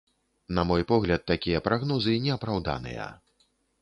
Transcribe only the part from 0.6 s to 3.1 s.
мой погляд, такія прагнозы не апраўданыя.